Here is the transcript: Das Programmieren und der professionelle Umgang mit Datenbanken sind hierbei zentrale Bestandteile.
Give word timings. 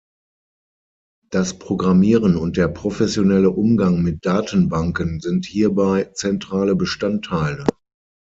Das 1.29 1.59
Programmieren 1.59 2.35
und 2.35 2.57
der 2.57 2.67
professionelle 2.69 3.51
Umgang 3.51 4.01
mit 4.01 4.25
Datenbanken 4.25 5.19
sind 5.19 5.45
hierbei 5.45 6.05
zentrale 6.05 6.75
Bestandteile. 6.75 7.65